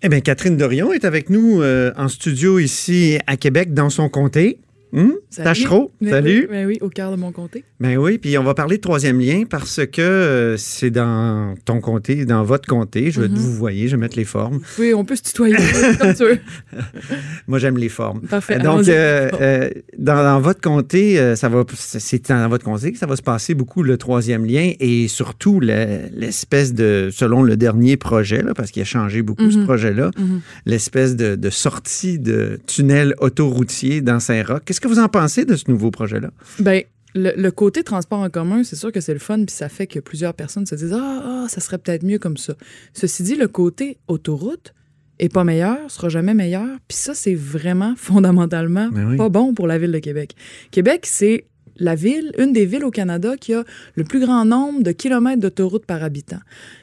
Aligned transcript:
Eh 0.00 0.08
bien, 0.08 0.20
Catherine 0.20 0.56
Dorion 0.56 0.92
est 0.92 1.04
avec 1.04 1.28
nous 1.28 1.60
euh, 1.60 1.92
en 1.96 2.06
studio 2.06 2.60
ici 2.60 3.18
à 3.26 3.36
Québec, 3.36 3.74
dans 3.74 3.90
son 3.90 4.08
comté. 4.08 4.60
Hum? 4.94 5.14
Tachereau, 5.36 5.92
Mais 6.00 6.10
salut. 6.10 6.40
Oui, 6.42 6.46
mais 6.50 6.64
oui, 6.64 6.78
au 6.80 6.88
cœur 6.88 7.10
de 7.10 7.16
mon 7.16 7.30
comté. 7.32 7.62
Ben 7.80 7.96
oui, 7.98 8.16
puis 8.18 8.36
on 8.38 8.42
va 8.44 8.54
parler 8.54 8.76
de 8.76 8.80
troisième 8.82 9.20
lien 9.20 9.44
parce 9.48 9.80
que 9.86 10.00
euh, 10.00 10.56
c'est 10.56 10.90
dans 10.90 11.54
ton 11.64 11.80
comté, 11.80 12.24
dans 12.24 12.42
votre 12.42 12.66
comté. 12.66 13.10
Je 13.10 13.20
vais 13.20 13.28
Mhm. 13.28 13.34
vous 13.34 13.52
voyez, 13.54 13.86
je 13.88 13.96
vais 13.96 14.00
mettre 14.00 14.16
les 14.16 14.24
formes. 14.24 14.60
Oui, 14.78 14.94
on 14.94 15.04
peut 15.04 15.16
se 15.16 15.22
tutoyer 15.22 15.54
comme 16.00 16.14
tu 16.14 16.24
veux. 16.24 16.38
Moi, 17.46 17.58
j'aime 17.58 17.76
les 17.78 17.88
formes. 17.88 18.20
Parfait. 18.22 18.58
Donc, 18.58 18.88
euh, 18.88 19.28
euh, 19.40 19.70
dans, 19.98 20.16
dans 20.22 20.40
votre 20.40 20.60
comté, 20.60 21.34
ça 21.36 21.48
va, 21.48 21.64
c'est 21.74 22.28
dans 22.30 22.48
votre 22.48 22.64
comté 22.64 22.92
que 22.92 22.98
ça 22.98 23.06
va 23.06 23.16
se 23.16 23.22
passer 23.22 23.54
beaucoup 23.54 23.82
le 23.82 23.96
troisième 23.98 24.44
lien 24.46 24.72
et 24.80 25.08
surtout 25.08 25.60
le- 25.60 26.08
l'espèce 26.14 26.72
de, 26.74 27.10
selon 27.12 27.42
le 27.42 27.56
dernier 27.56 27.96
projet, 27.96 28.42
là, 28.42 28.54
parce 28.54 28.70
qu'il 28.70 28.82
a 28.82 28.86
changé 28.86 29.22
beaucoup 29.22 29.50
ce 29.50 29.58
Mhm. 29.58 29.64
projet-là, 29.64 30.10
Mhm. 30.18 30.40
l'espèce 30.66 31.16
de, 31.16 31.34
de 31.36 31.50
sortie 31.50 32.18
de 32.18 32.58
tunnel 32.66 33.14
autoroutier 33.20 34.00
dans 34.00 34.20
Saint-Roch. 34.20 34.62
Qu'est-ce 34.78 34.94
que 34.94 34.94
vous 34.94 35.00
en 35.02 35.08
pensez 35.08 35.44
de 35.44 35.56
ce 35.56 35.68
nouveau 35.68 35.90
projet-là? 35.90 36.30
Ben, 36.60 36.84
le, 37.16 37.32
le 37.36 37.50
côté 37.50 37.82
transport 37.82 38.20
en 38.20 38.30
commun, 38.30 38.62
c'est 38.62 38.76
sûr 38.76 38.92
que 38.92 39.00
c'est 39.00 39.12
le 39.12 39.18
fun, 39.18 39.38
puis 39.44 39.52
ça 39.52 39.68
fait 39.68 39.88
que 39.88 39.98
plusieurs 39.98 40.34
personnes 40.34 40.66
se 40.66 40.76
disent 40.76 40.92
Ah, 40.94 41.22
ah, 41.24 41.46
ça 41.48 41.60
serait 41.60 41.78
peut-être 41.78 42.04
mieux 42.04 42.20
comme 42.20 42.36
ça. 42.36 42.54
Ceci 42.92 43.24
dit, 43.24 43.34
le 43.34 43.48
côté 43.48 43.98
autoroute 44.06 44.74
est 45.18 45.32
pas 45.32 45.42
meilleur, 45.42 45.90
sera 45.90 46.08
jamais 46.08 46.32
meilleur, 46.32 46.78
puis 46.86 46.96
ça, 46.96 47.12
c'est 47.12 47.34
vraiment 47.34 47.94
fondamentalement 47.96 48.88
Ben 48.92 49.08
oui. 49.08 49.16
pas 49.16 49.28
bon 49.28 49.52
pour 49.52 49.66
la 49.66 49.78
ville 49.78 49.90
de 49.90 49.98
Québec. 49.98 50.36
Québec, 50.70 51.06
c'est 51.06 51.46
la 51.78 51.94
ville, 51.94 52.32
une 52.38 52.52
des 52.52 52.66
villes 52.66 52.84
au 52.84 52.90
Canada 52.90 53.36
qui 53.36 53.54
a 53.54 53.64
le 53.94 54.04
plus 54.04 54.20
grand 54.20 54.44
nombre 54.44 54.82
de 54.82 54.92
kilomètres 54.92 55.40
d'autoroute 55.40 55.86
par 55.86 56.02
habitant. 56.02 56.40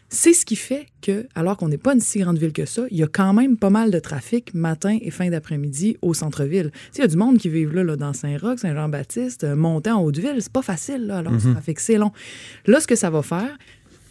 C'est 0.07 0.33
ce 0.33 0.45
qui 0.45 0.55
fait 0.55 0.85
que, 1.01 1.27
alors 1.35 1.57
qu'on 1.57 1.67
n'est 1.67 1.77
pas 1.77 1.93
une 1.93 1.99
si 1.99 2.19
grande 2.19 2.37
ville 2.37 2.53
que 2.53 2.65
ça, 2.65 2.83
il 2.91 2.97
y 2.97 3.03
a 3.03 3.07
quand 3.07 3.33
même 3.33 3.57
pas 3.57 3.69
mal 3.69 3.91
de 3.91 3.99
trafic 3.99 4.53
matin 4.53 4.97
et 5.01 5.11
fin 5.11 5.29
d'après-midi 5.29 5.97
au 6.01 6.13
centre-ville. 6.13 6.71
Il 6.95 7.01
y 7.01 7.03
a 7.03 7.07
du 7.07 7.17
monde 7.17 7.37
qui 7.37 7.49
vit 7.49 7.65
là, 7.65 7.83
là, 7.83 7.95
dans 7.97 8.13
Saint-Roch, 8.13 8.59
Saint-Jean-Baptiste, 8.59 9.43
euh, 9.43 9.55
montant 9.55 9.97
en 9.99 10.03
Haute-Ville. 10.03 10.37
C'est 10.39 10.51
pas 10.51 10.61
facile, 10.61 11.07
là, 11.07 11.17
alors 11.17 11.33
ce 11.39 11.49
trafic, 11.49 11.79
c'est 11.79 11.97
long. 11.97 12.11
Là, 12.67 12.79
ce 12.79 12.87
que 12.87 12.95
ça 12.95 13.09
va 13.09 13.21
faire, 13.21 13.57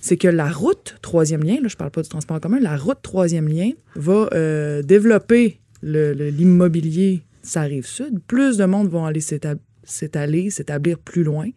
c'est 0.01 0.19
que 0.19 0.29
la 0.29 0.51
route 0.51 0.97
troisième 1.01 1.43
lien, 1.43 1.59
là, 1.63 1.69
je 1.69 1.77
parle 1.77 1.93
pas 1.93 2.03
du 2.03 2.09
transport 2.11 2.37
en 2.37 2.41
commun, 2.41 2.59
la 2.61 2.77
route 2.77 2.99
troisième 3.01 3.49
lien 3.49 3.71
va 3.95 4.29
euh, 4.35 4.83
développer 4.83 5.61
l'immobilier, 5.83 7.23
ça 7.43 7.63
rive 7.63 7.87
sud. 7.87 8.21
Plus 8.27 8.57
de 8.57 8.65
monde 8.65 8.89
vont 8.89 9.07
aller 9.07 9.21
s'étab- 9.21 9.59
s'étaler, 9.87 10.51
s'établir 10.51 10.99
plus 10.99 11.25
loin. 11.25 11.49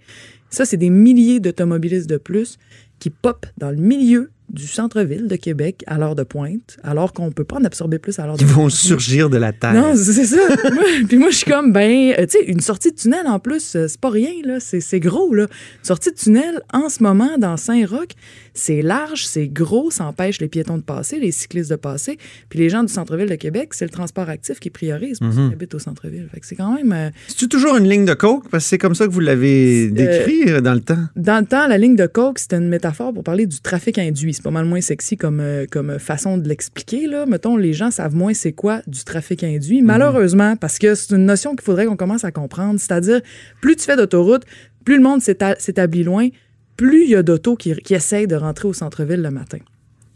Ça, 0.49 0.65
c'est 0.65 0.77
des 0.77 0.89
milliers 0.89 1.39
d'automobilistes 1.39 2.09
de 2.09 2.17
plus 2.17 2.57
qui 2.99 3.09
popent 3.09 3.47
dans 3.57 3.71
le 3.71 3.77
milieu 3.77 4.31
du 4.49 4.65
centre-ville 4.65 5.27
de 5.27 5.35
Québec 5.35 5.83
à 5.87 5.97
l'heure 5.97 6.15
de 6.15 6.23
pointe, 6.23 6.77
alors 6.83 7.11
qu'on 7.13 7.31
peut 7.31 7.43
pas 7.43 7.57
en 7.57 7.65
absorber 7.65 7.99
plus 7.99 8.17
à 8.19 8.25
l'heure 8.25 8.37
de 8.37 8.41
Ils 8.41 8.47
vont 8.47 8.61
pointe. 8.63 8.71
surgir 8.71 9.29
de 9.29 9.37
la 9.37 9.51
terre. 9.51 9.73
Non, 9.73 9.93
c'est 9.95 10.23
ça. 10.25 10.37
Puis 11.09 11.17
moi, 11.17 11.29
je 11.31 11.35
suis 11.37 11.51
comme, 11.51 11.73
ben, 11.73 12.13
euh, 12.17 12.25
tu 12.25 12.37
sais, 12.39 12.45
une 12.45 12.61
sortie 12.61 12.91
de 12.91 12.95
tunnel 12.95 13.27
en 13.27 13.39
plus, 13.39 13.75
euh, 13.75 13.87
c'est 13.89 13.99
pas 13.99 14.09
rien, 14.09 14.31
là. 14.45 14.59
C'est 14.59 14.99
gros, 14.99 15.33
là. 15.33 15.43
Une 15.43 15.83
sortie 15.85 16.11
de 16.11 16.15
tunnel, 16.15 16.61
en 16.73 16.87
ce 16.89 17.03
moment, 17.03 17.37
dans 17.37 17.57
Saint-Roch, 17.57 18.09
c'est 18.53 18.81
large, 18.81 19.25
c'est 19.27 19.47
gros, 19.47 19.91
ça 19.91 20.05
empêche 20.05 20.39
les 20.39 20.47
piétons 20.47 20.77
de 20.77 20.83
passer, 20.83 21.19
les 21.19 21.31
cyclistes 21.31 21.69
de 21.69 21.75
passer. 21.75 22.17
Puis 22.49 22.57
les 22.59 22.69
gens 22.69 22.83
du 22.83 22.91
centre-ville 22.91 23.29
de 23.29 23.35
Québec, 23.35 23.73
c'est 23.73 23.85
le 23.85 23.91
transport 23.91 24.29
actif 24.29 24.59
qui 24.59 24.69
priorise 24.69 25.19
pour 25.19 25.27
Mhm. 25.27 25.49
qui 25.49 25.53
habitent 25.53 25.75
au 25.75 25.79
centre-ville. 25.79 26.27
Fait 26.33 26.39
que 26.39 26.45
c'est 26.47 26.55
quand 26.55 26.73
même. 26.73 26.91
euh, 26.93 27.09
C'est 27.27 27.49
toujours 27.49 27.75
une 27.75 27.87
ligne 27.89 28.05
de 28.05 28.13
coke? 28.13 28.49
Parce 28.49 28.63
que 28.63 28.69
c'est 28.69 28.77
comme 28.77 28.95
ça 28.95 29.05
que 29.07 29.11
vous 29.11 29.19
l'avez 29.19 29.87
Euh, 29.87 29.91
décrit 29.91 30.49
euh, 30.51 30.61
dans 30.61 30.73
le 30.73 30.79
temps. 30.81 30.97
Dans 31.15 31.39
le 31.41 31.45
temps, 31.45 31.67
la 31.67 31.77
ligne 31.77 31.95
de 31.95 32.07
coke, 32.07 32.39
c'était 32.39 32.55
une 32.57 32.69
métaphore 32.69 33.13
pour 33.13 33.23
parler 33.23 33.45
du 33.45 33.59
trafic 33.59 33.97
induit. 33.97 34.33
C'est 34.37 34.43
pas 34.43 34.51
mal 34.51 34.65
moins 34.65 34.81
sexy 34.81 35.17
comme, 35.17 35.39
euh, 35.39 35.65
comme 35.65 35.97
façon 35.97 36.37
de 36.37 36.47
l'expliquer. 36.47 37.07
Là. 37.07 37.25
Mettons, 37.25 37.57
les 37.57 37.73
gens 37.73 37.89
savent 37.89 38.13
moins 38.13 38.35
c'est 38.35 38.51
quoi 38.51 38.83
du 38.85 39.03
trafic 39.03 39.43
induit. 39.43 39.81
Malheureusement, 39.81 40.55
parce 40.55 40.77
que 40.77 40.93
c'est 40.93 41.15
une 41.15 41.25
notion 41.25 41.55
qu'il 41.55 41.63
faudrait 41.63 41.87
qu'on 41.87 41.95
commence 41.95 42.23
à 42.23 42.29
comprendre. 42.29 42.79
C'est-à-dire, 42.79 43.21
plus 43.61 43.75
tu 43.75 43.85
fais 43.85 43.95
d'autoroute, 43.95 44.43
plus 44.85 44.97
le 44.97 45.01
monde 45.01 45.21
s'éta- 45.21 45.59
s'établit 45.59 46.03
loin, 46.03 46.27
plus 46.75 47.05
il 47.05 47.09
y 47.09 47.15
a 47.15 47.23
d'autos 47.23 47.55
qui, 47.55 47.73
qui 47.77 47.95
essayent 47.95 48.27
de 48.27 48.35
rentrer 48.35 48.67
au 48.67 48.73
centre-ville 48.73 49.23
le 49.23 49.31
matin. 49.31 49.57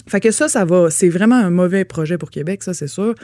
Fait 0.06 0.20
que 0.20 0.30
ça, 0.30 0.48
ça 0.48 0.66
va. 0.66 0.92
C'est 0.92 1.10
vraiment 1.10 1.38
un 1.38 1.50
mauvais 1.50 1.84
projet 1.84 2.20
pour 2.20 2.30
Québec, 2.30 2.62
ça, 2.62 2.76
c'est 2.76 2.88
sûr. 2.88 3.16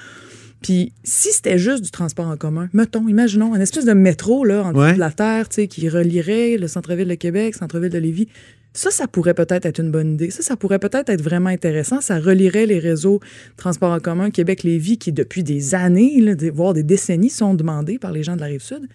Puis 0.61 0.91
si 1.03 1.31
c'était 1.31 1.57
juste 1.57 1.83
du 1.83 1.91
transport 1.91 2.27
en 2.27 2.37
commun, 2.37 2.69
mettons, 2.73 3.07
imaginons, 3.07 3.55
une 3.55 3.61
espèce 3.61 3.85
de 3.85 3.93
métro 3.93 4.43
là, 4.43 4.63
en 4.63 4.71
dessous 4.71 4.81
Ouais. 4.81 4.93
de 4.95 4.99
la 4.99 5.11
terre, 5.11 5.49
tu 5.49 5.55
sais, 5.55 5.67
qui 5.67 5.87
relierait 5.89 6.57
le 6.57 6.67
centre-ville 6.67 7.07
de 7.07 7.15
Québec, 7.15 7.55
centre-ville 7.55 7.91
de 7.91 7.97
Lévis. 7.99 8.27
Ça, 8.73 8.91
ça 8.91 9.07
pourrait 9.07 9.33
peut-être 9.33 9.65
être 9.65 9.79
une 9.79 9.89
bonne 9.91 10.13
idée. 10.13 10.29
Ça, 10.29 10.43
ça 10.43 10.55
pourrait 10.55 10.77
peut-être 10.77 11.09
être 11.09 11.21
vraiment 11.23 11.49
intéressant. 11.49 11.99
Ça 11.99 12.19
relierait 12.19 12.67
les 12.67 12.77
réseaux 12.77 13.19
transport 13.55 13.91
en 13.91 13.99
commun 13.99 14.29
Québec-Lévis 14.29 14.97
qui, 14.99 15.11
depuis 15.11 15.41
des 15.43 15.73
années, 15.73 16.21
là, 16.21 16.33
voire 16.53 16.73
des 16.73 16.83
décennies, 16.83 17.31
sont 17.31 17.55
demandés 17.55 17.97
par 17.97 18.11
les 18.11 18.21
gens 18.21 18.35
de 18.35 18.41
la 18.41 18.47
Rive-Sud. 18.47 18.87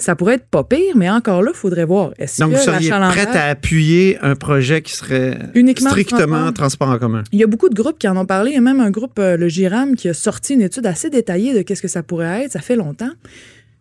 Ça 0.00 0.16
pourrait 0.16 0.34
être 0.34 0.46
pas 0.46 0.64
pire, 0.64 0.96
mais 0.96 1.10
encore 1.10 1.42
là, 1.42 1.50
il 1.54 1.56
faudrait 1.56 1.84
voir. 1.84 2.12
Est-ce 2.18 2.40
Donc, 2.40 2.52
que 2.52 2.56
vous 2.56 2.62
seriez 2.62 2.90
prête 2.90 3.28
à 3.28 3.48
appuyer 3.48 4.18
un 4.22 4.34
projet 4.34 4.80
qui 4.80 4.94
serait 4.94 5.38
Uniquement 5.54 5.90
strictement 5.90 6.52
transport? 6.52 6.54
transport 6.54 6.88
en 6.88 6.98
commun? 6.98 7.22
Il 7.32 7.38
y 7.38 7.44
a 7.44 7.46
beaucoup 7.46 7.68
de 7.68 7.74
groupes 7.74 7.98
qui 7.98 8.08
en 8.08 8.16
ont 8.16 8.24
parlé. 8.24 8.52
Il 8.52 8.54
y 8.54 8.58
a 8.58 8.62
même 8.62 8.80
un 8.80 8.90
groupe, 8.90 9.18
euh, 9.18 9.36
le 9.36 9.48
GIRAM, 9.48 9.96
qui 9.96 10.08
a 10.08 10.14
sorti 10.14 10.54
une 10.54 10.62
étude 10.62 10.86
assez 10.86 11.10
détaillée 11.10 11.54
de 11.54 11.62
qu'est-ce 11.62 11.82
que 11.82 11.88
ça 11.88 12.02
pourrait 12.02 12.44
être. 12.44 12.52
Ça 12.52 12.60
fait 12.60 12.76
longtemps. 12.76 13.10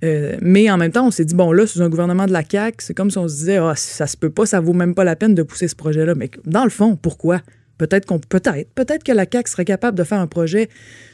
Euh, 0.04 0.38
mais 0.42 0.70
en 0.70 0.78
même 0.78 0.92
temps, 0.92 1.08
on 1.08 1.12
s'est 1.12 1.26
dit, 1.26 1.36
bon, 1.36 1.52
là, 1.52 1.66
sous 1.66 1.82
un 1.82 1.90
gouvernement 1.90 2.26
de 2.26 2.32
la 2.34 2.44
CAQ, 2.50 2.78
c'est 2.80 2.94
comme 2.94 3.12
si 3.12 3.18
on 3.18 3.28
se 3.28 3.36
disait, 3.36 3.58
ah, 3.58 3.74
ça 3.76 4.08
se 4.08 4.16
peut 4.18 4.30
pas, 4.30 4.46
ça 4.46 4.60
vaut 4.60 4.74
même 4.74 4.96
pas 4.96 5.04
la 5.04 5.16
peine 5.16 5.36
de 5.36 5.44
pousser 5.44 5.68
ce 5.68 5.76
projet-là. 5.76 6.16
Mais 6.16 6.30
dans 6.46 6.64
le 6.64 6.70
fond, 6.70 6.96
pourquoi? 6.96 7.42
Peut-être 7.78 8.06
qu'on 8.06 8.20
peut-être, 8.20 8.70
peut-être 8.76 9.04
que 9.04 9.12
la 9.14 9.26
CAQ 9.32 9.50
serait 9.50 9.66
capable 9.66 9.98
de 9.98 10.04
faire 10.04 10.20
un 10.20 10.28
projet 10.28 10.68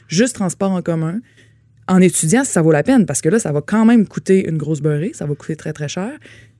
juste 0.08 0.34
transport 0.34 0.72
en 0.72 0.82
commun 0.82 1.20
en 1.88 2.00
étudiant 2.00 2.44
si 2.44 2.52
ça 2.52 2.62
vaut 2.62 2.72
la 2.72 2.82
peine, 2.82 3.06
parce 3.06 3.20
que 3.20 3.28
là, 3.28 3.38
ça 3.38 3.52
va 3.52 3.60
quand 3.60 3.84
même 3.84 4.06
coûter 4.06 4.48
une 4.48 4.56
grosse 4.58 4.80
beurrée, 4.80 5.12
ça 5.14 5.26
va 5.26 5.34
coûter 5.34 5.56
très, 5.56 5.72
très 5.72 5.88
cher. 5.88 6.10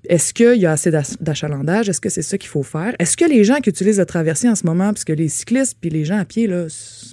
Est-ce 0.09 0.33
qu'il 0.33 0.55
y 0.61 0.67
a 0.67 0.71
assez 0.71 0.93
d'ach- 0.93 1.17
d'achalandage? 1.21 1.89
Est-ce 1.89 2.01
que 2.01 2.09
c'est 2.11 2.23
ça 2.23 2.39
qu'il 2.39 2.49
faut 2.49 2.63
faire? 2.63 2.95
Est-ce 3.01 3.17
que 3.17 3.25
les 3.25 3.43
gens 3.43 3.57
qui 3.57 3.71
utilisent 3.71 3.99
le 3.99 4.07
traversier 4.07 4.49
en 4.49 4.55
ce 4.55 4.65
moment, 4.65 4.93
puisque 4.93 5.09
les 5.09 5.29
cyclistes 5.29 5.77
puis 5.81 5.91
les 5.91 6.05
gens 6.05 6.19
à 6.21 6.25
pied 6.25 6.47
là, 6.47 6.67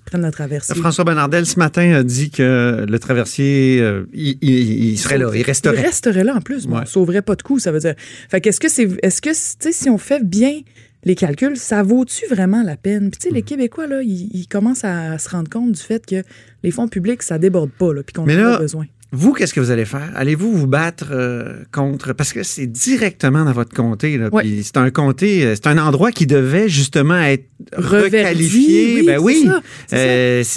prennent 0.05 0.21
le 0.21 0.29
traversier? 0.29 0.75
François 0.75 1.03
Bonnardel, 1.03 1.47
ce 1.47 1.57
matin, 1.57 1.91
a 1.91 2.03
dit 2.03 2.29
que 2.29 2.85
le 2.87 2.99
traversier, 2.99 3.79
euh, 3.81 4.03
il, 4.13 4.37
il- 4.41 4.83
il 4.91 4.97
serait 4.99 5.17
là, 5.17 5.31
il 5.33 5.41
resterait. 5.41 5.75
Il 5.77 5.81
resterait 5.83 6.23
là 6.23 6.35
en 6.35 6.41
plus. 6.41 6.67
Bon, 6.67 6.75
Ouais. 6.75 6.81
On 6.83 6.85
sauverait 6.85 7.23
pas 7.23 7.35
de 7.35 7.41
coûts, 7.41 7.57
ça 7.57 7.71
veut 7.71 7.79
dire. 7.79 7.95
Fait 8.29 8.41
qu'est-ce 8.41 8.59
que 8.59 8.69
c'est. 8.69 8.87
Est-ce 9.01 9.23
que, 9.23 9.29
tu 9.31 9.35
sais, 9.59 9.71
si 9.71 9.89
on 9.89 9.97
fait 9.97 10.23
bien 10.23 10.59
les 11.05 11.15
calculs, 11.15 11.57
ça 11.57 11.83
vaut-tu 11.83 12.25
vraiment 12.27 12.63
la 12.63 12.77
peine? 12.77 13.09
Puis, 13.11 13.19
tu 13.21 13.27
sais, 13.29 13.33
les 13.33 13.41
Hmm. 13.41 13.45
Québécois, 13.45 13.87
là, 13.87 14.01
ils, 14.03 14.29
ils 14.33 14.47
commencent 14.47 14.85
à 14.85 15.17
se 15.19 15.29
rendre 15.29 15.49
compte 15.49 15.71
du 15.73 15.79
fait 15.81 16.05
que 16.05 16.23
les 16.63 16.71
fonds 16.71 16.87
publics, 16.87 17.23
ça 17.23 17.37
déborde 17.37 17.71
pas, 17.71 17.93
là, 17.93 18.03
puis 18.03 18.13
qu'on 18.13 18.23
en 18.23 18.29
a 18.53 18.57
besoin. 18.59 18.85
Vous, 19.15 19.33
qu'est-ce 19.33 19.53
que 19.53 19.59
vous 19.59 19.69
allez 19.69 19.85
faire? 19.85 20.09
Allez-vous 20.15 20.51
vous 20.51 20.65
battre 20.65 21.09
euh, 21.11 21.61
contre... 21.71 22.13
Parce 22.13 22.33
que 22.33 22.41
c'est 22.41 22.65
directement 22.65 23.45
dans 23.45 23.51
votre 23.51 23.71
comté. 23.75 24.17
Là, 24.17 24.29
Ouais. 24.31 24.43
c'est 24.63 24.77
un 24.77 24.89
comté, 24.89 25.45
euh, 25.45 25.53
c'est 25.53 25.67
un 25.67 25.77
endroit 25.77 26.11
qui 26.11 26.25
devait 26.25 26.67
justement 26.67 27.19
être 27.21 27.45
requalifié. 27.77 28.85
Reverdi, 29.01 29.05
ben 29.05 29.19
oui, 29.19 29.43
oui. 29.45 29.51
c'est 29.87 29.95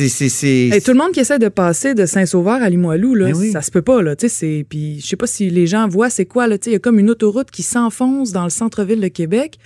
ça. 0.09 0.47
Euh, 0.47 0.73
Hey, 0.73 0.81
tout 0.83 0.93
le 0.93 0.97
monde 0.99 1.13
qui 1.13 1.21
essaie 1.21 1.39
de 1.39 1.49
passer 1.49 1.93
de 1.95 2.07
Saint-Sauveur 2.07 2.63
à 2.63 2.71
Limoilou, 2.71 3.15
là, 3.15 3.27
Ben 3.27 3.37
oui. 3.37 3.51
ça 3.53 3.61
se 3.61 3.71
peut 3.71 3.83
pas. 3.83 4.01
Là, 4.03 4.17
tu 4.17 4.28
sais, 4.28 4.34
c'est- 4.34 4.65
puis 4.69 5.01
je 5.01 5.07
sais 5.07 5.17
pas 5.17 5.27
si 5.27 5.51
les 5.51 5.67
gens 5.67 5.87
voient 5.89 6.09
c'est 6.09 6.25
quoi. 6.27 6.47
là, 6.47 6.57
tu 6.57 6.65
sais, 6.65 6.71
Il 6.71 6.73
y 6.75 6.77
a 6.77 6.81
comme 6.81 6.99
une 6.99 7.11
autoroute 7.11 7.51
qui 7.51 7.63
s'enfonce 7.63 8.33
dans 8.33 8.45
le 8.45 8.51
centre-ville 8.51 9.01
de 9.01 9.09
Québec 9.09 9.59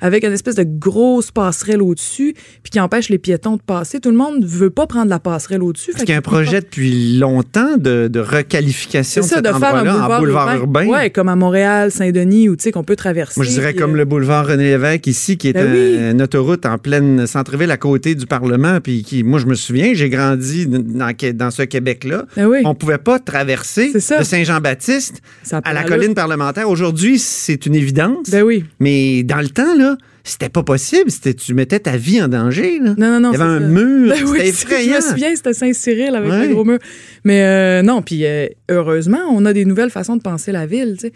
avec 0.00 0.24
une 0.24 0.32
espèce 0.32 0.54
de 0.54 0.64
grosse 0.66 1.30
passerelle 1.30 1.82
au-dessus 1.82 2.34
puis 2.62 2.70
qui 2.70 2.80
empêche 2.80 3.08
les 3.08 3.18
piétons 3.18 3.56
de 3.56 3.62
passer. 3.62 4.00
Tout 4.00 4.10
le 4.10 4.16
monde 4.16 4.44
veut 4.44 4.70
pas 4.70 4.86
prendre 4.86 5.08
la 5.10 5.18
passerelle 5.18 5.62
au-dessus. 5.62 5.92
Parce 5.92 6.04
qu'il 6.04 6.12
y 6.12 6.14
a 6.14 6.18
un 6.18 6.22
projet 6.22 6.60
depuis 6.60 7.16
longtemps 7.18 7.76
de, 7.76 8.08
de 8.08 8.20
requalification 8.20 9.22
de 9.22 9.26
ça, 9.26 9.36
cet 9.36 9.44
de 9.44 9.52
faire 9.52 9.74
un 9.74 9.80
boulevard, 9.84 10.10
en 10.10 10.18
boulevard 10.18 10.56
urbain. 10.56 10.86
Ouais, 10.86 11.10
comme 11.10 11.28
à 11.28 11.36
Montréal, 11.36 11.90
Saint-Denis, 11.90 12.48
où 12.48 12.56
tu 12.56 12.64
sais 12.64 12.72
qu'on 12.72 12.84
peut 12.84 12.96
traverser. 12.96 13.38
Moi, 13.38 13.44
je 13.46 13.50
dirais 13.50 13.74
comme 13.74 13.94
euh, 13.94 13.98
le 13.98 14.04
boulevard 14.04 14.46
René 14.46 14.64
Lévesque 14.64 15.06
ici, 15.06 15.36
qui 15.36 15.48
est 15.48 15.52
Ben 15.52 15.68
un- 15.68 15.72
oui. 15.72 16.10
une 16.12 16.22
autoroute 16.22 16.66
en 16.66 16.78
pleine 16.78 17.26
centre-ville 17.26 17.70
à 17.70 17.76
côté 17.76 18.14
du 18.14 18.26
Parlement. 18.26 18.80
Puis 18.80 19.02
qui, 19.02 19.22
moi, 19.22 19.38
je 19.38 19.46
me 19.46 19.54
souviens, 19.54 19.92
j'ai 19.94 20.08
grandi 20.08 20.66
dans, 20.66 21.12
dans 21.34 21.50
ce 21.50 21.62
Québec-là. 21.62 22.26
Ben 22.36 22.46
oui, 22.46 22.58
On 22.64 22.74
pouvait 22.74 22.98
pas 22.98 23.18
traverser 23.18 23.92
de 23.92 23.98
Saint-Jean-Baptiste 23.98 25.22
à 25.52 25.72
la 25.72 25.84
colline 25.84 26.14
parlementaire. 26.14 26.68
Aujourd'hui, 26.68 27.18
c'est 27.18 27.66
une 27.66 27.74
évidence. 27.74 28.30
Ben 28.30 28.42
oui. 28.42 28.64
Mais 28.80 29.22
dans 29.22 29.40
le 29.40 29.48
temps, 29.48 29.74
là, 29.76 29.89
c'était 30.24 30.48
pas 30.48 30.62
possible. 30.62 31.10
C'était, 31.10 31.34
tu 31.34 31.54
mettais 31.54 31.80
ta 31.80 31.96
vie 31.96 32.22
en 32.22 32.28
danger. 32.28 32.78
Là. 32.78 32.94
Non, 32.98 33.18
non, 33.18 33.20
non. 33.20 33.32
Il 33.32 33.38
y 33.38 33.42
avait 33.42 33.50
un 33.50 33.60
ça. 33.60 33.66
mur. 33.66 34.14
Ben 34.14 34.24
oui, 34.26 34.38
effrayant. 34.42 35.00
Je 35.00 35.06
me 35.06 35.10
souviens, 35.10 35.36
c'était 35.36 35.52
Saint-Cyril 35.54 36.14
avec 36.14 36.30
Ouais. 36.30 36.46
le 36.48 36.54
gros 36.54 36.64
mur. 36.64 36.78
Mais 37.24 37.42
euh, 37.44 37.82
non, 37.82 38.02
puis 38.02 38.24
euh, 38.26 38.46
heureusement, 38.70 39.20
on 39.30 39.44
a 39.46 39.52
des 39.52 39.64
nouvelles 39.64 39.90
façons 39.90 40.16
de 40.16 40.22
penser 40.22 40.52
la 40.52 40.66
ville. 40.66 40.96
tu 40.98 41.06
sais. 41.08 41.12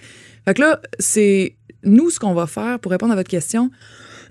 Fait 0.46 0.54
que 0.54 0.60
là, 0.62 0.80
c'est 0.98 1.56
nous 1.84 2.10
ce 2.10 2.18
qu'on 2.18 2.34
va 2.34 2.46
faire 2.46 2.78
pour 2.80 2.92
répondre 2.92 3.12
à 3.12 3.16
votre 3.16 3.30
question. 3.30 3.70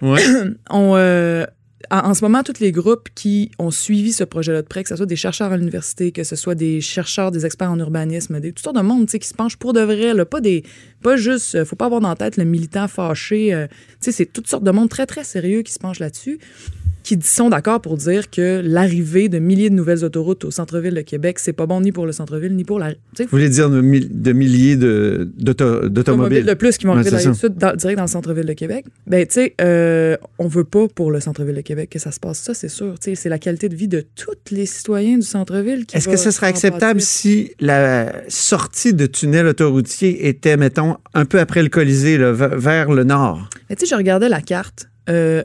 Ouais. 0.02 0.22
On, 0.70 0.94
euh, 0.96 1.46
en, 2.02 2.14
ce 2.14 2.24
moment, 2.24 2.42
tous 2.42 2.60
les 2.60 2.72
groupes 2.72 3.10
qui 3.14 3.52
ont 3.60 3.70
suivi 3.70 4.14
ce 4.14 4.24
projet-là 4.24 4.64
de 4.64 4.68
près, 4.68 4.82
que 4.84 4.90
ce 4.90 4.96
soit 4.96 5.06
des 5.06 5.16
chercheurs 5.16 5.52
à 5.52 5.58
l'université, 5.58 6.12
que 6.12 6.24
ce 6.24 6.36
soit 6.36 6.56
des 6.56 6.82
chercheurs, 6.82 7.30
des 7.32 7.46
experts 7.46 7.72
en 7.72 7.78
urbanisme, 7.78 8.40
des, 8.40 8.52
toutes 8.52 8.64
sortes 8.64 8.78
de 8.78 8.82
monde 8.82 9.06
qui 9.08 9.28
se 9.28 9.34
penchent 9.34 9.58
pour 9.58 9.74
de 9.74 9.82
vrai, 9.82 10.26
pas 10.26 10.42
des, 10.42 10.64
pas 11.04 11.18
juste, 11.18 11.56
euh, 11.56 11.66
faut 11.66 11.76
pas 11.76 11.86
avoir 11.86 12.02
dans 12.02 12.10
la 12.10 12.16
tête 12.16 12.38
le 12.38 12.46
militant 12.46 12.88
fâché. 12.88 13.54
euh, 13.54 13.68
c'est 14.00 14.26
toutes 14.32 14.48
sortes 14.48 14.64
de 14.64 14.72
monde 14.72 14.90
très 14.90 15.06
très 15.06 15.24
sérieux 15.24 15.62
qui 15.62 15.72
se 15.72 15.80
penchent 15.80 16.00
là-dessus. 16.00 16.40
Qui 17.04 17.20
sont 17.22 17.50
d'accord 17.50 17.82
pour 17.82 17.98
dire 17.98 18.30
que 18.30 18.62
l'arrivée 18.64 19.30
de 19.30 19.38
milliers 19.40 19.70
de 19.70 19.76
nouvelles 19.76 20.04
autoroutes 20.06 20.46
au 20.46 20.52
centre-ville 20.52 20.94
de 20.94 21.02
Québec, 21.02 21.38
c'est 21.40 21.54
pas 21.54 21.66
bon 21.66 21.82
ni 21.82 21.92
pour 21.92 22.06
le 22.06 22.12
centre-ville, 22.14 22.56
ni 22.56 22.64
pour 22.64 22.80
la. 22.80 22.92
Vous 23.20 23.26
voulez 23.30 23.50
dire 23.50 23.70
de, 23.70 23.82
de 23.82 24.32
milliers 24.32 24.78
d'automobiles? 24.78 26.46
De 26.46 26.54
plus 26.54 26.78
qui 26.78 26.86
vont 26.86 26.94
arriver 26.94 27.12
dans 27.12 27.18
le 27.18 27.34
sud, 27.34 27.58
direct 27.58 27.98
dans 27.98 28.04
le 28.04 28.08
centre-ville 28.08 28.46
de 28.46 28.54
Québec. 28.54 28.86
Ben, 29.06 29.28
tu 29.28 29.34
sais, 29.34 29.54
euh, 29.62 30.16
on 30.40 30.48
veut 30.48 30.64
pas 30.64 30.88
pour 30.88 31.12
le 31.12 31.20
centre-ville 31.20 31.56
de 31.56 31.62
Québec 31.62 31.90
que 31.90 32.00
ça 32.00 32.12
se 32.12 32.20
passe. 32.20 32.40
Ça, 32.40 32.54
c'est 32.54 32.70
sûr. 32.70 32.96
C'est 33.00 33.30
la 33.30 33.40
qualité 33.40 33.70
de 33.70 33.76
vie 33.76 33.88
de 33.88 34.06
tous 34.16 34.52
les 34.52 34.66
citoyens 34.66 35.18
du 35.18 35.26
centre-ville 35.26 35.86
qui 35.86 35.98
Est-ce 35.98 36.08
que 36.08 36.18
ce 36.18 36.32
serait 36.32 36.48
acceptable 36.48 37.02
si 37.02 37.52
la 37.60 38.14
sortie 38.30 38.94
de 38.94 39.06
tunnel 39.06 39.46
autoroutier 39.48 40.28
était, 40.28 40.58
mettons, 40.58 40.96
un 41.14 41.26
peu 41.26 41.40
après 41.40 41.62
le 41.64 41.70
Colisée, 41.70 42.18
là, 42.18 42.32
vers 42.32 42.92
le 42.92 43.04
nord? 43.04 43.50
Tu 43.70 43.76
sais, 43.80 43.86
je 43.86 43.96
regardais 43.96 44.30
la 44.30 44.42
carte. 44.42 44.88
Euh, 45.10 45.44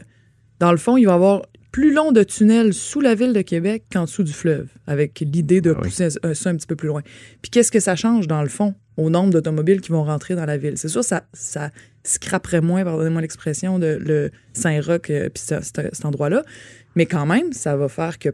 dans 0.60 0.72
le 0.72 0.78
fond, 0.78 0.96
il 0.96 1.04
va 1.06 1.12
y 1.12 1.14
avoir 1.14 1.42
plus 1.72 1.92
long 1.92 2.12
de 2.12 2.22
tunnels 2.22 2.72
sous 2.72 3.00
la 3.00 3.14
ville 3.14 3.32
de 3.32 3.42
Québec 3.42 3.84
qu'en 3.92 4.04
dessous 4.04 4.22
du 4.22 4.32
fleuve, 4.32 4.68
avec 4.86 5.20
l'idée 5.20 5.60
de 5.60 5.74
ah 5.76 5.80
pousser 5.80 6.10
ça 6.10 6.50
un 6.50 6.56
petit 6.56 6.66
peu 6.66 6.76
plus 6.76 6.88
loin. 6.88 7.02
Puis 7.42 7.50
qu'est-ce 7.50 7.70
que 7.70 7.80
ça 7.80 7.94
change, 7.94 8.26
dans 8.26 8.42
le 8.42 8.48
fond, 8.48 8.74
au 8.96 9.10
nombre 9.10 9.30
d'automobiles 9.30 9.80
qui 9.80 9.92
vont 9.92 10.04
rentrer 10.04 10.34
dans 10.34 10.46
la 10.46 10.56
ville? 10.56 10.76
C'est 10.76 10.88
sûr, 10.88 11.04
ça, 11.04 11.24
ça 11.34 11.70
scraperait 12.04 12.62
moins, 12.62 12.84
pardonnez-moi 12.84 13.20
l'expression, 13.20 13.78
de 13.78 13.98
le 14.00 14.30
Saint-Roch, 14.54 15.10
euh, 15.10 15.28
puis 15.28 15.42
cet 15.42 16.04
endroit-là. 16.04 16.42
Mais 16.96 17.06
quand 17.06 17.26
même, 17.26 17.52
ça 17.52 17.76
va 17.76 17.88
faire 17.88 18.18
que, 18.18 18.30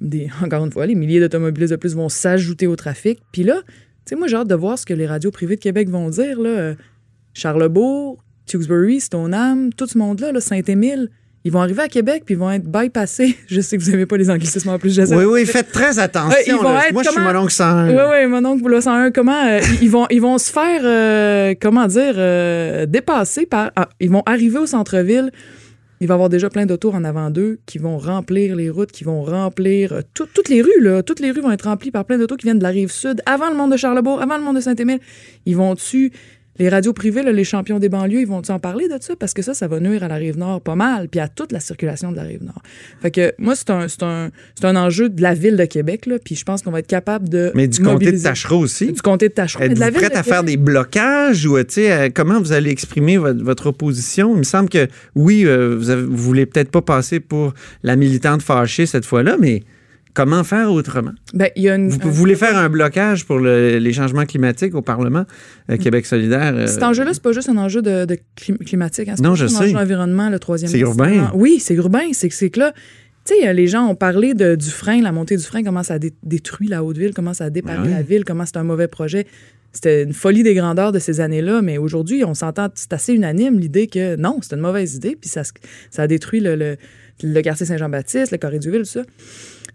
des, 0.00 0.28
encore 0.42 0.64
une 0.64 0.72
fois, 0.72 0.86
les 0.86 0.94
milliers 0.94 1.20
d'automobilistes 1.20 1.72
de 1.72 1.76
plus 1.76 1.94
vont 1.94 2.08
s'ajouter 2.08 2.66
au 2.66 2.74
trafic. 2.74 3.20
Puis 3.32 3.44
là, 3.44 3.60
tu 3.66 3.70
sais, 4.06 4.16
moi, 4.16 4.28
j'ai 4.28 4.36
hâte 4.36 4.48
de 4.48 4.54
voir 4.54 4.78
ce 4.78 4.86
que 4.86 4.94
les 4.94 5.06
radios 5.06 5.30
privées 5.30 5.56
de 5.56 5.60
Québec 5.60 5.90
vont 5.90 6.08
dire. 6.08 6.40
Là. 6.40 6.48
Euh, 6.48 6.74
Charlebourg, 7.34 8.24
Tewksbury, 8.46 9.00
Stoneham, 9.00 9.72
tout 9.74 9.86
ce 9.86 9.98
monde-là, 9.98 10.32
-là, 10.32 10.40
saint 10.40 10.62
émile 10.66 11.10
ils 11.48 11.50
vont 11.50 11.62
arriver 11.62 11.80
à 11.80 11.88
Québec 11.88 12.24
puis 12.26 12.34
ils 12.34 12.38
vont 12.38 12.50
être 12.50 12.66
bypassés. 12.66 13.34
Je 13.46 13.62
sais 13.62 13.78
que 13.78 13.82
vous 13.82 13.90
n'avez 13.90 14.04
pas 14.04 14.18
les 14.18 14.28
anglicismes 14.28 14.68
en 14.68 14.78
plus. 14.78 14.94
Je. 14.94 15.02
Oui, 15.14 15.24
oui, 15.24 15.46
faites 15.46 15.72
très 15.72 15.98
attention. 15.98 16.62
Moi, 16.62 17.02
je 17.02 17.10
suis 17.10 17.20
mon 17.20 17.36
oncle 17.36 17.52
101. 17.52 17.88
Oui, 17.88 18.02
oui, 18.10 18.26
mon 18.26 18.44
oncle 18.44 18.82
101. 18.82 19.10
Comment 19.12 19.46
euh, 19.46 19.60
ils, 19.80 19.90
vont, 19.90 20.06
ils 20.10 20.20
vont 20.20 20.36
se 20.36 20.52
faire, 20.52 20.82
euh, 20.84 21.54
comment 21.58 21.86
dire, 21.86 22.14
euh, 22.16 22.84
dépasser 22.84 23.46
par. 23.46 23.70
Ah, 23.76 23.88
ils 23.98 24.10
vont 24.10 24.22
arriver 24.26 24.58
au 24.58 24.66
centre-ville. 24.66 25.30
Il 26.00 26.06
va 26.06 26.14
y 26.14 26.16
avoir 26.16 26.28
déjà 26.28 26.50
plein 26.50 26.66
d'autos 26.66 26.92
en 26.92 27.02
avant 27.02 27.30
d'eux 27.30 27.58
qui 27.64 27.78
vont 27.78 27.96
remplir 27.96 28.54
les 28.54 28.68
routes, 28.68 28.92
qui 28.92 29.04
vont 29.04 29.22
remplir 29.22 30.02
toutes 30.12 30.48
les 30.50 30.60
rues. 30.60 30.80
Là, 30.80 31.02
toutes 31.02 31.20
les 31.20 31.30
rues 31.30 31.40
vont 31.40 31.50
être 31.50 31.64
remplies 31.64 31.90
par 31.90 32.04
plein 32.04 32.18
d'autos 32.18 32.36
qui 32.36 32.44
viennent 32.46 32.58
de 32.58 32.62
la 32.62 32.68
rive 32.68 32.92
sud, 32.92 33.22
avant 33.24 33.48
le 33.48 33.56
monde 33.56 33.72
de 33.72 33.76
Charlebourg, 33.78 34.20
avant 34.20 34.36
le 34.36 34.44
monde 34.44 34.56
de 34.56 34.60
Saint-Émile. 34.60 35.00
Ils 35.46 35.56
vont 35.56 35.74
dessus 35.74 36.12
les 36.58 36.68
radios 36.68 36.92
privées, 36.92 37.22
les 37.22 37.44
champions 37.44 37.78
des 37.78 37.88
banlieues, 37.88 38.20
ils 38.20 38.26
vont 38.26 38.42
en 38.48 38.58
parler 38.58 38.88
de 38.88 38.96
ça? 39.00 39.14
Parce 39.16 39.34
que 39.34 39.42
ça, 39.42 39.54
ça 39.54 39.68
va 39.68 39.80
nuire 39.80 40.02
à 40.02 40.08
la 40.08 40.16
Rive-Nord 40.16 40.60
pas 40.60 40.74
mal, 40.74 41.08
puis 41.08 41.20
à 41.20 41.28
toute 41.28 41.52
la 41.52 41.60
circulation 41.60 42.10
de 42.10 42.16
la 42.16 42.22
Rive-Nord. 42.22 42.62
Fait 43.00 43.10
que 43.10 43.34
moi, 43.38 43.54
c'est 43.54 43.70
un, 43.70 43.86
un, 44.02 44.30
un, 44.62 44.76
enjeu 44.76 45.08
de 45.08 45.22
la 45.22 45.34
ville 45.34 45.56
de 45.56 45.64
Québec, 45.64 46.06
là, 46.06 46.18
puis 46.22 46.34
je 46.34 46.44
pense 46.44 46.62
qu'on 46.62 46.70
va 46.70 46.80
être 46.80 46.86
capable 46.86 47.28
de. 47.28 47.52
Mais 47.54 47.68
du 47.68 47.80
comté 47.80 48.12
de 48.12 48.18
Tachereau 48.18 48.58
aussi. 48.58 48.92
Du 48.92 49.02
comté 49.02 49.28
de 49.28 49.34
Tachereau. 49.34 49.64
Êtes-vous 49.64 49.92
prête 49.92 50.16
à 50.16 50.22
faire 50.22 50.44
des 50.44 50.56
blocages 50.56 51.46
ou, 51.46 51.58
tu 51.58 51.64
sais, 51.68 51.92
euh, 51.92 52.08
comment 52.12 52.40
vous 52.40 52.52
allez 52.52 52.70
exprimer 52.70 53.16
votre, 53.16 53.68
opposition? 53.68 54.34
Il 54.34 54.38
me 54.38 54.44
semble 54.44 54.68
que, 54.68 54.88
oui, 55.14 55.44
euh, 55.44 55.76
vous, 55.76 55.90
avez, 55.90 56.02
vous 56.02 56.16
voulez 56.16 56.46
peut-être 56.46 56.70
pas 56.70 56.82
passer 56.82 57.20
pour 57.20 57.54
la 57.82 57.96
militante 57.96 58.42
fâchée 58.42 58.86
cette 58.86 59.04
fois-là, 59.04 59.36
mais 59.38 59.62
Comment 60.18 60.42
faire 60.42 60.72
autrement? 60.72 61.12
Ben, 61.32 61.48
y 61.54 61.68
a 61.68 61.76
une, 61.76 61.90
vous, 61.90 62.10
voulez 62.10 62.34
faire 62.34 62.56
un 62.56 62.68
blocage 62.68 63.24
pour 63.24 63.38
les 63.38 63.92
changements 63.92 64.26
climatiques 64.26 64.74
au 64.74 64.82
Parlement 64.82 65.26
euh, 65.70 65.76
mm. 65.76 65.78
Québec 65.78 66.06
solidaire? 66.06 66.56
Euh, 66.56 66.66
Cet 66.66 66.82
enjeu-là, 66.82 67.14
c'est 67.14 67.22
pas 67.22 67.30
juste 67.30 67.48
un 67.48 67.56
enjeu 67.56 67.82
de, 67.82 68.04
climatique. 68.34 69.10
Hein, 69.10 69.14
non, 69.22 69.36
je 69.36 69.46
sais. 69.46 69.54
C'est 69.54 69.62
un 69.62 69.66
enjeu 69.66 69.76
environnement, 69.76 70.28
le 70.28 70.40
troisième. 70.40 70.72
C'est 70.72 70.80
urbain. 70.80 71.30
Oui, 71.34 71.60
c'est 71.60 71.74
urbain. 71.74 72.08
C'est 72.10 72.50
que 72.50 72.58
là, 72.58 72.72
tu 73.24 73.34
sais, 73.34 73.54
les 73.54 73.68
gens 73.68 73.86
ont 73.86 73.94
parlé 73.94 74.34
de, 74.34 74.56
du 74.56 74.70
frein, 74.70 75.00
la 75.00 75.12
montée 75.12 75.36
du 75.36 75.44
frein, 75.44 75.62
comment 75.62 75.84
ça 75.84 76.00
détruit 76.24 76.66
la 76.66 76.82
Haute-Ville, 76.82 77.14
comment 77.14 77.32
ça 77.32 77.44
a 77.44 77.50
déparé 77.50 77.88
la 77.88 78.02
ville, 78.02 78.24
comment 78.24 78.44
c'est 78.44 78.56
un 78.56 78.64
mauvais 78.64 78.88
projet. 78.88 79.24
C'était 79.70 80.02
une 80.02 80.14
folie 80.14 80.42
des 80.42 80.54
grandeurs 80.54 80.90
de 80.90 80.98
ces 80.98 81.20
années-là, 81.20 81.62
mais 81.62 81.78
aujourd'hui, 81.78 82.24
on 82.24 82.34
s'entend, 82.34 82.70
c'est 82.74 82.92
assez 82.92 83.12
unanime 83.12 83.60
l'idée 83.60 83.86
que 83.86 84.16
non, 84.16 84.40
c'est 84.42 84.56
une 84.56 84.62
mauvaise 84.62 84.96
idée, 84.96 85.14
puis 85.14 85.30
ça, 85.30 85.42
ça 85.92 86.02
a 86.02 86.06
détruit 86.08 86.40
le, 86.40 86.76
le, 87.22 87.42
quartier 87.42 87.66
Saint-Jean-Baptiste, 87.66 88.32
le 88.32 88.38
Corée 88.38 88.58
du 88.58 88.68
Ville, 88.68 88.80
tout 88.80 88.86
ça. 88.86 89.02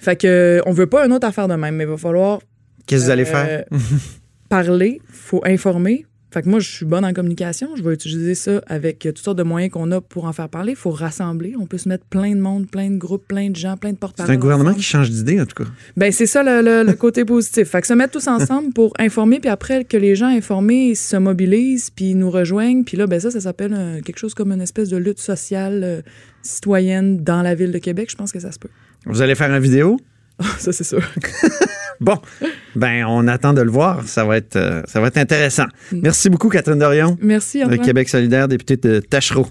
Fait 0.04 0.18
que 0.18 0.62
on 0.66 0.74
veut 0.74 0.88
pas 0.88 1.06
une 1.06 1.14
autre 1.14 1.26
affaire 1.26 1.48
de 1.48 1.56
même, 1.56 1.76
mais 1.76 1.86
il 1.86 1.90
va 1.90 1.96
falloir. 1.96 2.40
Qu'est-ce 2.86 3.04
que 3.04 3.06
vous 3.06 3.12
allez 3.12 3.26
faire? 3.26 3.66
Euh, 3.72 3.78
parler, 4.50 5.02
faut 5.10 5.42
informer. 5.46 6.06
Fait 6.34 6.42
que 6.42 6.50
moi, 6.50 6.60
je 6.60 6.70
suis 6.70 6.86
bonne 6.86 7.06
en 7.06 7.14
communication. 7.14 7.70
Je 7.78 7.84
vais 7.84 7.94
utiliser 7.94 8.36
ça 8.36 8.60
avec 8.68 9.00
toutes 9.00 9.20
sortes 9.20 9.38
de 9.38 9.44
moyens 9.44 9.72
qu'on 9.72 9.92
a 9.92 10.02
pour 10.02 10.26
en 10.26 10.34
faire 10.34 10.50
parler. 10.50 10.72
Il 10.72 10.78
faut 10.78 10.90
rassembler. 10.90 11.54
On 11.58 11.68
peut 11.68 11.78
se 11.78 11.88
mettre 11.88 12.06
plein 12.06 12.36
de 12.36 12.42
monde, 12.42 12.70
plein 12.70 12.90
de 12.90 12.98
groupes, 12.98 13.26
plein 13.28 13.52
de 13.52 13.56
gens, 13.56 13.78
plein 13.78 13.92
de 13.92 13.98
porte-parole. 13.98 14.30
C'est 14.30 14.36
un 14.36 14.40
gouvernement 14.40 14.74
qui 14.74 14.82
change 14.82 15.10
d'idée, 15.12 15.40
en 15.40 15.46
tout 15.46 15.64
cas. 15.64 15.70
Ben 15.96 16.12
c'est 16.12 16.26
ça 16.26 16.42
le, 16.44 16.92
côté 16.94 17.24
positif. 17.24 17.70
Fait 17.70 17.80
que 17.80 17.88
se 17.88 17.94
mettre 17.94 18.14
tous 18.14 18.28
ensemble 18.28 18.74
pour 18.74 18.94
informer, 19.00 19.40
puis 19.40 19.50
après 19.50 19.86
que 19.86 19.96
les 19.96 20.16
gens 20.16 20.28
informés 20.28 20.96
se 20.96 21.16
mobilisent, 21.16 21.92
puis 21.92 22.14
nous 22.16 22.32
rejoignent. 22.32 22.84
Puis 22.84 22.98
là, 22.98 23.08
ben 23.08 23.20
ça, 23.20 23.32
ça 23.32 23.40
s'appelle 23.40 23.74
euh, 23.74 24.02
quelque 24.02 24.18
chose 24.18 24.34
comme 24.34 24.52
une 24.52 24.62
espèce 24.62 24.90
de 24.90 24.98
lutte 24.98 25.20
sociale 25.20 25.82
euh, 25.84 26.02
citoyenne 26.42 27.24
dans 27.24 27.44
la 27.44 27.56
ville 27.56 27.72
de 27.72 27.78
Québec. 27.78 28.10
Je 28.10 28.16
pense 28.16 28.32
que 28.32 28.40
ça 28.40 28.52
se 28.52 28.58
peut. 28.60 28.70
Vous 29.06 29.22
allez 29.22 29.36
faire 29.36 29.54
une 29.54 29.62
vidéo? 29.62 30.00
ça, 30.58 30.72
c'est 30.72 30.84
sûr. 30.84 31.02
bon, 32.00 32.18
ben 32.76 33.06
on 33.08 33.28
attend 33.28 33.54
de 33.54 33.62
le 33.62 33.72
voir. 33.72 34.04
Ça 34.08 34.26
va 34.26 34.38
être, 34.38 34.56
euh, 34.56 34.82
ça 34.86 35.00
va 35.00 35.08
être 35.08 35.18
intéressant. 35.18 35.66
Mm. 35.92 36.00
Merci 36.04 36.30
beaucoup, 36.30 36.50
Catherine 36.50 36.80
Dorion. 36.80 37.18
Merci, 37.22 37.64
Antoine. 37.64 37.80
Québec 37.80 38.10
solidaire, 38.10 38.48
députée 38.48 38.78
de 38.78 39.00
Tachereau. 39.00 39.48